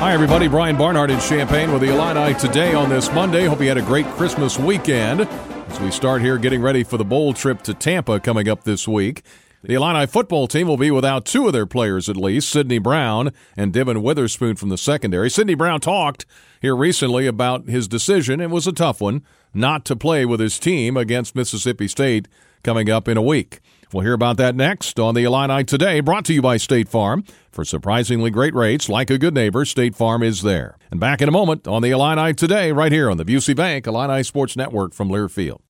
[0.00, 0.48] Hi, everybody.
[0.48, 3.44] Brian Barnhart in Champaign with the Illini today on this Monday.
[3.44, 7.04] Hope you had a great Christmas weekend as we start here getting ready for the
[7.04, 9.22] bowl trip to Tampa coming up this week.
[9.62, 13.30] The Illini football team will be without two of their players at least, Sidney Brown
[13.58, 15.28] and Devin Witherspoon from the secondary.
[15.28, 16.24] Sidney Brown talked
[16.62, 18.40] here recently about his decision.
[18.40, 19.22] It was a tough one
[19.52, 22.26] not to play with his team against Mississippi State
[22.62, 23.60] coming up in a week.
[23.92, 27.24] We'll hear about that next on the Illini Today, brought to you by State Farm.
[27.50, 30.76] For surprisingly great rates, like a good neighbor, State Farm is there.
[30.92, 33.88] And back in a moment on the Illini Today, right here on the Busey Bank
[33.88, 35.60] Illini Sports Network from Learfield.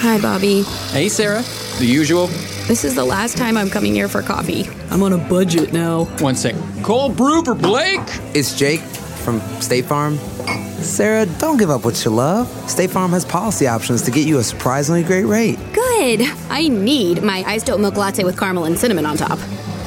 [0.00, 0.62] Hi, Bobby.
[0.92, 1.42] Hey, Sarah.
[1.78, 2.28] The usual.
[2.68, 4.64] This is the last time I'm coming here for coffee.
[4.90, 6.04] I'm on a budget now.
[6.20, 6.54] One sec.
[6.82, 8.00] Cold brew for Blake?
[8.34, 10.16] It's Jake from State Farm.
[10.80, 12.48] Sarah, don't give up what you love.
[12.70, 15.58] State Farm has policy options to get you a surprisingly great rate.
[15.74, 15.87] Good.
[16.50, 19.38] I need my iced oat milk latte with caramel and cinnamon on top.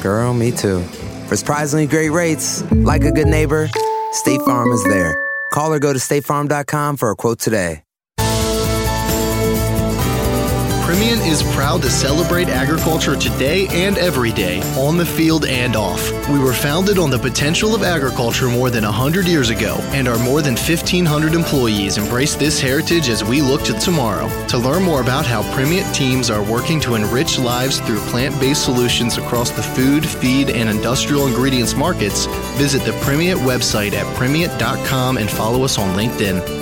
[0.02, 0.82] Girl, me too.
[1.28, 3.68] For surprisingly great rates, like a good neighbor,
[4.12, 5.16] State Farm is there.
[5.52, 7.82] Call or go to statefarm.com for a quote today.
[10.92, 16.12] Primient is proud to celebrate agriculture today and every day, on the field and off.
[16.28, 20.18] We were founded on the potential of agriculture more than 100 years ago, and our
[20.18, 24.28] more than 1,500 employees embrace this heritage as we look to tomorrow.
[24.48, 28.62] To learn more about how Primient teams are working to enrich lives through plant based
[28.62, 32.26] solutions across the food, feed, and industrial ingredients markets,
[32.58, 36.61] visit the Primient website at primient.com and follow us on LinkedIn.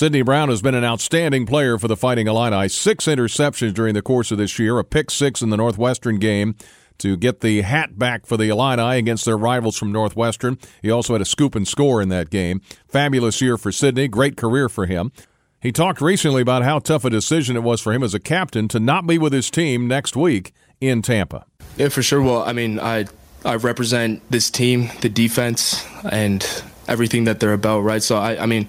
[0.00, 2.70] Sidney Brown has been an outstanding player for the Fighting Illini.
[2.70, 6.54] Six interceptions during the course of this year, a pick six in the Northwestern game
[6.96, 10.56] to get the hat back for the Illini against their rivals from Northwestern.
[10.80, 12.62] He also had a scoop and score in that game.
[12.88, 15.12] Fabulous year for Sidney, great career for him.
[15.60, 18.68] He talked recently about how tough a decision it was for him as a captain
[18.68, 21.44] to not be with his team next week in Tampa.
[21.76, 22.22] Yeah, for sure.
[22.22, 23.04] Well, I mean, I
[23.44, 26.42] I represent this team, the defense, and
[26.88, 28.02] everything that they're about, right?
[28.02, 28.66] So I, I mean,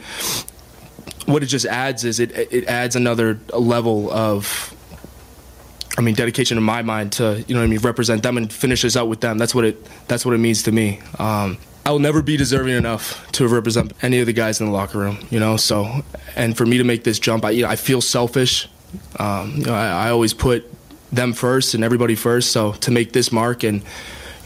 [1.26, 4.76] what it just adds is it it adds another level of
[5.98, 8.52] I mean dedication in my mind to you know what I mean represent them and
[8.52, 9.38] finish this out with them.
[9.38, 11.00] That's what it that's what it means to me.
[11.20, 14.72] Um, I will never be deserving enough to represent any of the guys in the
[14.72, 15.58] locker room, you know.
[15.58, 16.04] So,
[16.36, 18.70] and for me to make this jump, I you know, I feel selfish.
[19.18, 20.72] Um, you know, I, I always put
[21.12, 22.52] them first and everybody first.
[22.52, 23.82] So to make this mark and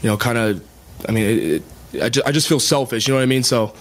[0.02, 0.62] you know, kind of,
[1.08, 3.06] I mean, it, it, I, just, I just feel selfish.
[3.06, 3.42] You know what I mean?
[3.42, 3.74] So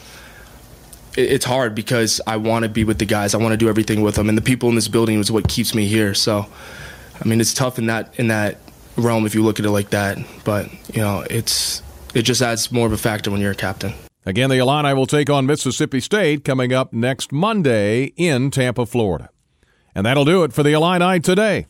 [1.17, 3.33] it's hard because I want to be with the guys.
[3.33, 5.47] I want to do everything with them, and the people in this building is what
[5.47, 6.13] keeps me here.
[6.13, 6.47] So,
[7.23, 8.57] I mean, it's tough in that in that
[8.97, 10.17] realm if you look at it like that.
[10.43, 11.81] But you know, it's
[12.13, 13.93] it just adds more of a factor when you're a captain.
[14.25, 19.29] Again, the Illini will take on Mississippi State coming up next Monday in Tampa, Florida.
[19.93, 21.67] And that'll do it for the Illini today.